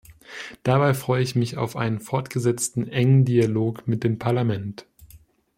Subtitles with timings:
[0.63, 4.87] Dabei freue ich mich auf einen fortgesetzten engen Dialog mit dem Parlament.